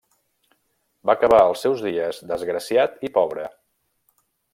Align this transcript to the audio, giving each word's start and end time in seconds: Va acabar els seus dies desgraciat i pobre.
Va 1.09 1.15
acabar 1.19 1.41
els 1.49 1.61
seus 1.65 1.83
dies 1.87 2.21
desgraciat 2.31 2.97
i 3.09 3.13
pobre. 3.19 3.45